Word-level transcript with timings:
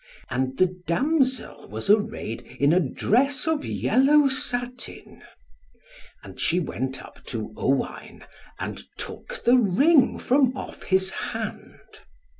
And 0.31 0.57
the 0.57 0.81
damsel 0.87 1.67
was 1.69 1.87
arrayed 1.87 2.41
in 2.59 2.73
a 2.73 2.79
dress 2.79 3.45
of 3.47 3.63
yellow 3.63 4.27
satin. 4.27 5.21
And 6.23 6.39
she 6.39 6.59
went 6.59 7.03
up 7.03 7.23
to 7.25 7.53
Owain, 7.55 8.25
and 8.57 8.81
took 8.97 9.43
the 9.43 9.57
ring 9.59 10.17
from 10.17 10.57
off 10.57 10.81
his 10.85 11.11
hand. 11.11 11.99